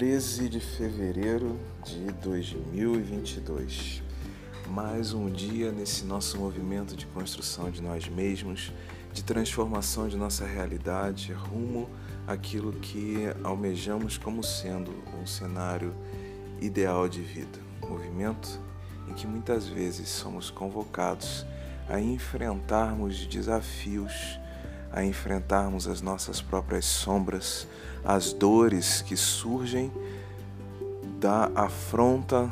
[0.00, 4.02] 13 de fevereiro de 2022.
[4.70, 8.72] Mais um dia nesse nosso movimento de construção de nós mesmos,
[9.12, 11.86] de transformação de nossa realidade rumo
[12.26, 14.90] àquilo que almejamos como sendo
[15.22, 15.94] um cenário
[16.62, 17.58] ideal de vida.
[17.86, 18.58] Movimento
[19.06, 21.44] em que muitas vezes somos convocados
[21.90, 24.39] a enfrentarmos desafios
[24.92, 27.66] a enfrentarmos as nossas próprias sombras,
[28.04, 29.92] as dores que surgem
[31.20, 32.48] da afronta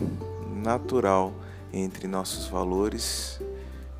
[0.63, 1.33] natural
[1.73, 3.41] entre nossos valores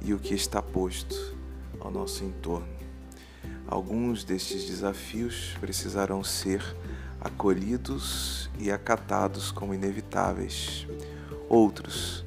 [0.01, 1.37] e o que está posto
[1.81, 2.79] ao nosso entorno.
[3.67, 6.63] Alguns destes desafios precisarão ser
[7.21, 10.87] acolhidos e acatados como inevitáveis.
[11.49, 12.25] Outros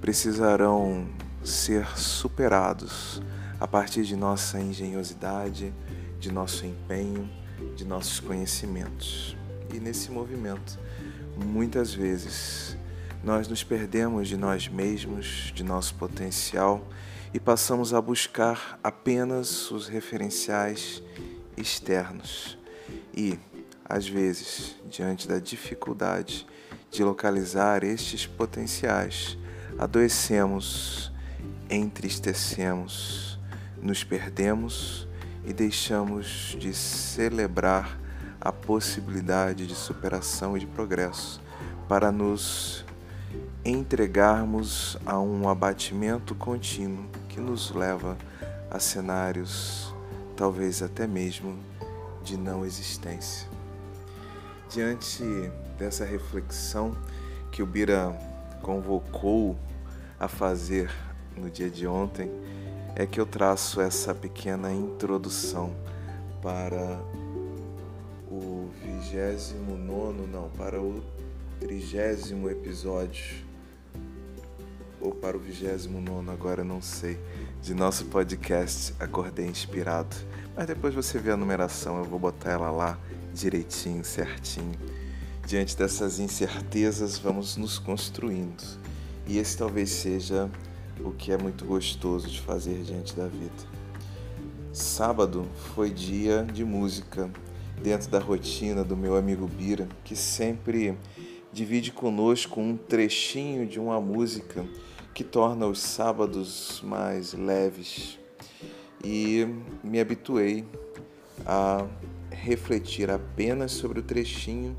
[0.00, 1.06] precisarão
[1.44, 3.20] ser superados
[3.60, 5.72] a partir de nossa engenhosidade,
[6.18, 7.30] de nosso empenho,
[7.76, 9.36] de nossos conhecimentos.
[9.72, 10.78] E nesse movimento,
[11.36, 12.76] muitas vezes,
[13.22, 16.88] nós nos perdemos de nós mesmos, de nosso potencial
[17.34, 21.02] e passamos a buscar apenas os referenciais
[21.54, 22.58] externos.
[23.14, 23.38] E,
[23.84, 26.46] às vezes, diante da dificuldade
[26.90, 29.36] de localizar estes potenciais,
[29.78, 31.12] adoecemos,
[31.68, 33.29] entristecemos,
[33.82, 35.08] nos perdemos
[35.44, 37.98] e deixamos de celebrar
[38.40, 41.40] a possibilidade de superação e de progresso
[41.88, 42.84] para nos
[43.64, 48.16] entregarmos a um abatimento contínuo que nos leva
[48.70, 49.94] a cenários
[50.36, 51.58] talvez até mesmo
[52.22, 53.46] de não existência.
[54.70, 55.22] Diante
[55.78, 56.96] dessa reflexão
[57.52, 58.16] que o Bira
[58.62, 59.58] convocou
[60.18, 60.90] a fazer
[61.36, 62.30] no dia de ontem,
[62.94, 65.74] é que eu traço essa pequena introdução
[66.42, 67.00] para
[68.30, 71.02] o vigésimo nono, não, para o
[71.58, 73.44] trigésimo episódio,
[75.00, 77.18] ou para o vigésimo nono, agora não sei,
[77.62, 80.14] de nosso podcast Acordei Inspirado.
[80.56, 82.98] Mas depois você vê a numeração, eu vou botar ela lá
[83.32, 84.78] direitinho, certinho.
[85.46, 88.62] Diante dessas incertezas, vamos nos construindo.
[89.26, 90.50] E esse talvez seja
[91.04, 93.80] o que é muito gostoso de fazer diante da vida.
[94.72, 97.30] Sábado foi dia de música
[97.82, 100.96] dentro da rotina do meu amigo Bira, que sempre
[101.52, 104.64] divide conosco um trechinho de uma música
[105.14, 108.18] que torna os sábados mais leves.
[109.04, 109.46] E
[109.82, 110.64] me habituei
[111.44, 111.86] a
[112.30, 114.76] refletir apenas sobre o trechinho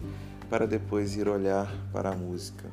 [0.49, 2.71] para depois ir olhar para a música.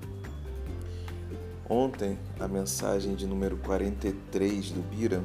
[1.71, 5.23] Ontem, a mensagem de número 43 do Bira,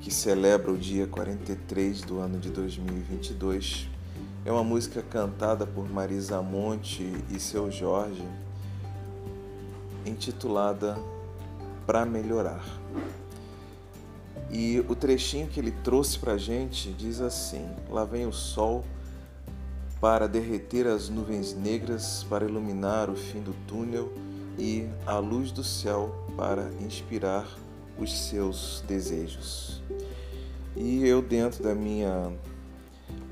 [0.00, 3.90] que celebra o dia 43 do ano de 2022,
[4.42, 8.26] é uma música cantada por Marisa Monte e seu Jorge,
[10.06, 10.96] intitulada
[11.86, 12.64] Pra Melhorar.
[14.50, 18.82] E o trechinho que ele trouxe pra gente diz assim: Lá vem o sol
[20.00, 24.10] para derreter as nuvens negras, para iluminar o fim do túnel
[24.58, 27.46] e a luz do céu para inspirar
[27.98, 29.82] os seus desejos.
[30.74, 32.32] E eu, dentro da minha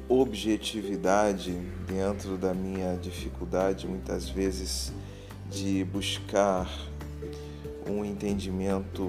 [0.09, 1.53] objetividade,
[1.87, 4.93] dentro da minha dificuldade, muitas vezes,
[5.51, 6.71] de buscar
[7.89, 9.09] um entendimento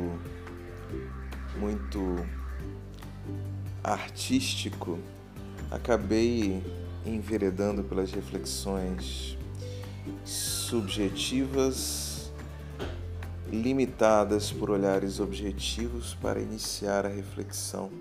[1.58, 2.26] muito
[3.84, 5.00] artístico,
[5.72, 6.62] acabei
[7.06, 9.38] enveredando pelas reflexões
[10.24, 12.05] subjetivas,
[13.52, 17.92] limitadas por olhares objetivos para iniciar a reflexão.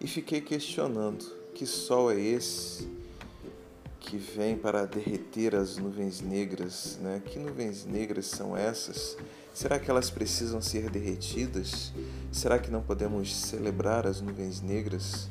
[0.00, 1.24] E fiquei questionando:
[1.54, 2.88] que sol é esse
[4.00, 6.98] que vem para derreter as nuvens negras?
[7.00, 7.22] Né?
[7.24, 9.16] Que nuvens negras são essas?
[9.54, 11.92] Será que elas precisam ser derretidas?
[12.32, 15.28] Será que não podemos celebrar as nuvens negras?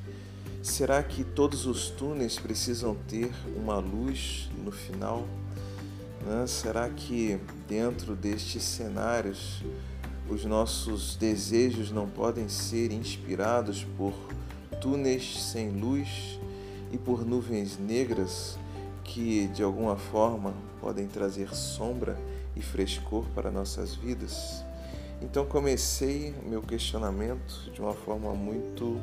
[0.61, 5.27] Será que todos os túneis precisam ter uma luz no final?
[6.25, 6.47] Né?
[6.47, 9.63] Será que dentro destes cenários
[10.29, 14.13] os nossos desejos não podem ser inspirados por
[14.81, 16.39] túneis sem luz
[16.91, 18.57] e por nuvens negras
[19.03, 22.17] que de alguma forma podem trazer sombra
[22.55, 24.63] e frescor para nossas vidas?
[25.21, 28.99] Então comecei meu questionamento de uma forma muito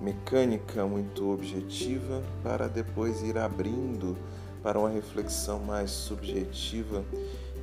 [0.00, 4.16] mecânica, muito objetiva, para depois ir abrindo
[4.62, 7.04] para uma reflexão mais subjetiva,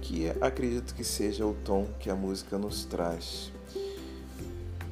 [0.02, 3.52] que acredito que seja o tom que a música nos traz.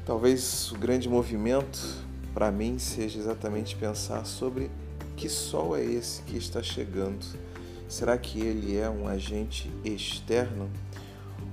[0.05, 4.69] Talvez o grande movimento para mim seja exatamente pensar sobre
[5.15, 7.25] Que sol é esse que está chegando?
[7.87, 10.69] Será que ele é um agente externo?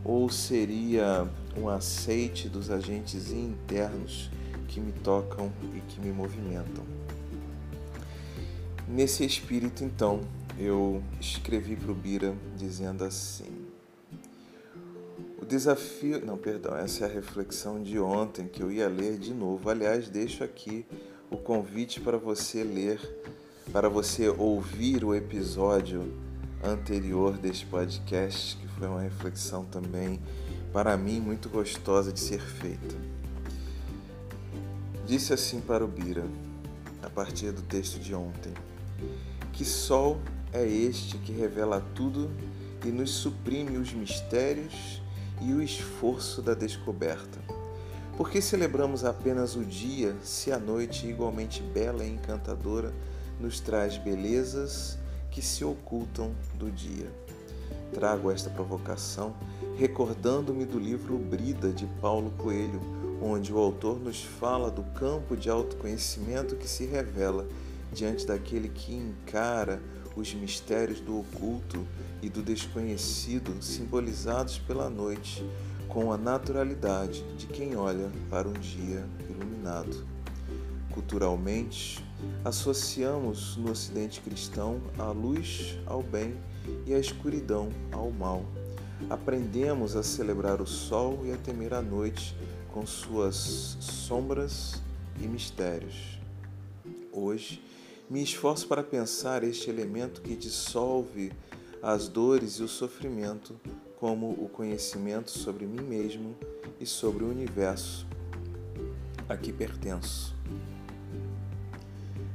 [0.05, 4.29] Ou seria um aceite dos agentes internos
[4.67, 6.85] que me tocam e que me movimentam?
[8.89, 10.21] Nesse espírito, então,
[10.63, 13.67] eu escrevi para o Bira dizendo assim:
[15.41, 16.25] O desafio.
[16.25, 19.69] Não, perdão, essa é a reflexão de ontem que eu ia ler de novo.
[19.69, 20.87] Aliás, deixo aqui
[21.31, 23.01] o convite para você ler,
[23.73, 26.13] para você ouvir o episódio
[26.63, 30.21] anterior deste podcast, que foi uma reflexão também,
[30.73, 32.95] para mim, muito gostosa de ser feita.
[35.07, 36.25] Disse assim para o Bira,
[37.03, 38.53] a partir do texto de ontem:
[39.53, 40.21] Que sol
[40.53, 42.31] é este que revela tudo
[42.85, 45.01] e nos suprime os mistérios
[45.41, 47.39] e o esforço da descoberta.
[48.17, 52.93] Por que celebramos apenas o dia se a noite, igualmente bela e encantadora,
[53.41, 54.99] nos traz belezas
[55.31, 57.11] que se ocultam do dia?
[57.95, 59.35] Trago esta provocação
[59.79, 62.81] recordando-me do livro Brida de Paulo Coelho,
[63.23, 67.47] onde o autor nos fala do campo de autoconhecimento que se revela
[67.93, 69.81] diante daquele que encara
[70.17, 71.87] os mistérios do oculto
[72.21, 75.45] e do desconhecido simbolizados pela noite,
[75.89, 80.07] com a naturalidade de quem olha para um dia iluminado.
[80.91, 82.05] Culturalmente,
[82.45, 86.35] associamos no Ocidente cristão a luz ao bem
[86.87, 88.45] e a escuridão ao mal.
[89.11, 92.37] Aprendemos a celebrar o sol e a temer a noite
[92.73, 94.81] com suas sombras
[95.21, 96.19] e mistérios.
[97.13, 97.63] Hoje,
[98.09, 101.33] me esforço para pensar este elemento que dissolve
[101.83, 103.59] as dores e o sofrimento
[103.97, 106.37] como o conhecimento sobre mim mesmo
[106.81, 108.07] e sobre o universo
[109.29, 110.35] a que pertenço.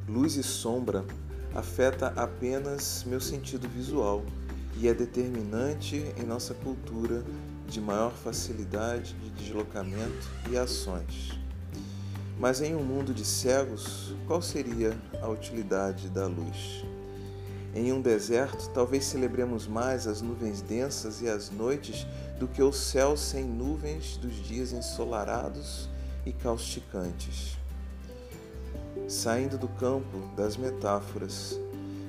[0.07, 1.05] Luz e sombra
[1.53, 4.23] afeta apenas meu sentido visual
[4.77, 7.23] e é determinante em nossa cultura
[7.67, 11.46] de maior facilidade de deslocamento e ações.
[12.39, 16.85] Mas em um mundo de cegos, qual seria a utilidade da luz?
[17.73, 22.05] Em um deserto, talvez celebremos mais as nuvens densas e as noites
[22.39, 25.89] do que o céu sem nuvens dos dias ensolarados
[26.25, 27.57] e causticantes.
[29.07, 31.59] Saindo do campo das metáforas,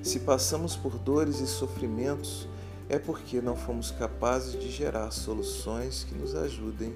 [0.03, 2.49] se passamos por dores e sofrimentos,
[2.89, 6.95] é porque não fomos capazes de gerar soluções que nos ajudem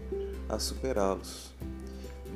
[0.48, 1.52] a superá-los.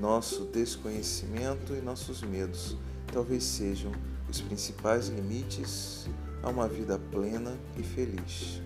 [0.01, 2.77] Nosso desconhecimento e nossos medos
[3.13, 3.93] talvez sejam
[4.29, 6.07] os principais limites
[6.43, 8.61] a uma vida plena e feliz.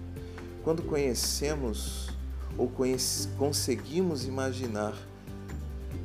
[0.65, 2.09] Quando conhecemos
[2.59, 4.95] ou conhece, conseguimos imaginar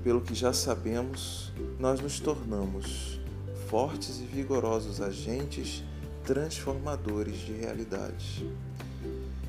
[0.03, 3.19] pelo que já sabemos, nós nos tornamos
[3.67, 5.83] fortes e vigorosos agentes
[6.23, 8.47] transformadores de realidade.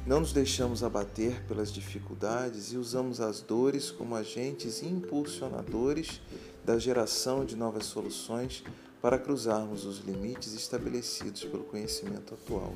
[0.06, 6.20] Não nos deixamos abater pelas dificuldades e usamos as dores como agentes impulsionadores
[6.64, 8.62] da geração de novas soluções
[9.02, 12.72] para cruzarmos os limites estabelecidos pelo conhecimento atual.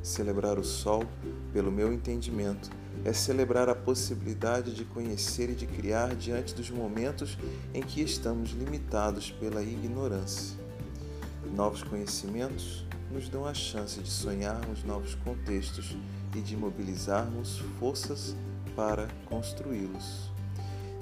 [0.00, 1.02] Celebrar o sol,
[1.52, 2.70] pelo meu entendimento,
[3.04, 7.36] é celebrar a possibilidade de conhecer e de criar diante dos momentos
[7.74, 10.56] em que estamos limitados pela ignorância.
[11.56, 15.96] Novos conhecimentos nos dão a chance de sonharmos novos contextos
[16.36, 18.36] e de mobilizarmos forças
[18.76, 20.30] para construí-los.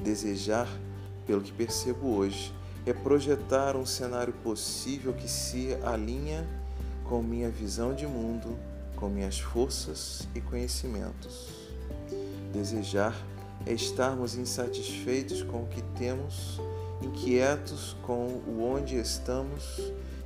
[0.03, 0.69] Desejar,
[1.27, 2.55] pelo que percebo hoje,
[2.87, 6.47] é projetar um cenário possível que se alinha
[7.03, 8.57] com minha visão de mundo,
[8.95, 11.49] com minhas forças e conhecimentos.
[12.53, 13.15] Desejar
[13.67, 16.61] é estarmos insatisfeitos com o que temos,
[17.03, 19.81] inquietos com o onde estamos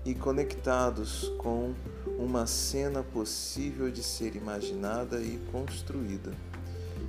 [0.05, 1.73] e conectados com
[2.19, 6.33] uma cena possível de ser imaginada e construída.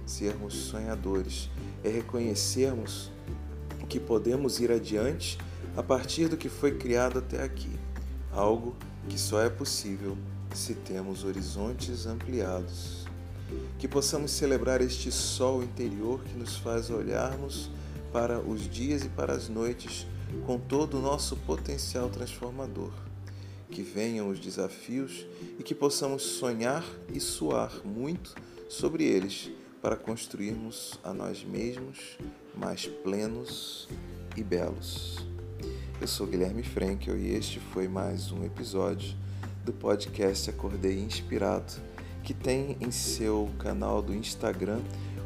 [0.06, 1.50] Sermos sonhadores
[1.84, 3.12] é reconhecermos
[3.90, 5.40] que podemos ir adiante
[5.76, 7.72] a partir do que foi criado até aqui,
[8.32, 8.76] algo
[9.08, 10.16] que só é possível
[10.54, 13.06] se temos horizontes ampliados.
[13.80, 17.72] Que possamos celebrar este sol interior que nos faz olharmos
[18.14, 20.06] para os dias e para as noites
[20.46, 23.09] com todo o nosso potencial transformador.
[23.72, 25.26] Que venham os desafios
[25.58, 26.84] e que possamos sonhar
[27.14, 28.36] e suar muito
[28.68, 32.18] sobre eles para construirmos a nós mesmos
[32.56, 33.88] mais plenos
[34.36, 35.18] e belos.
[36.02, 39.16] Eu sou Guilherme Frankel e este foi mais um episódio
[39.64, 41.74] do podcast Acordei Inspirado,
[42.24, 44.82] que tem em seu canal do Instagram,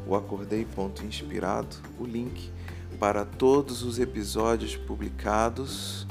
[0.06, 2.50] o acordei.inspirado, o link
[2.98, 6.06] para todos os episódios publicados,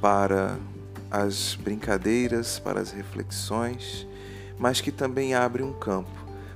[0.00, 0.58] para
[1.10, 4.06] as brincadeiras, para as reflexões,
[4.58, 6.10] mas que também abre um campo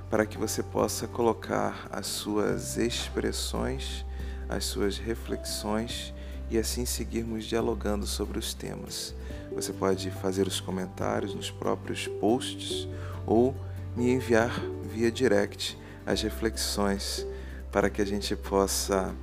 [0.09, 4.05] para que você possa colocar as suas expressões,
[4.47, 6.13] as suas reflexões
[6.49, 9.13] e assim seguirmos dialogando sobre os temas.
[9.53, 12.87] Você pode fazer os comentários nos próprios posts
[13.25, 13.55] ou
[13.95, 17.25] me enviar via direct as reflexões
[17.71, 19.13] para que a gente possa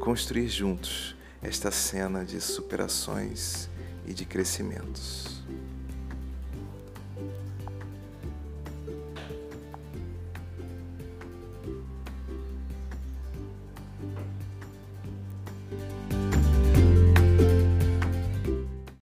[0.00, 3.70] construir juntos esta cena de superações
[4.06, 5.42] e de crescimentos.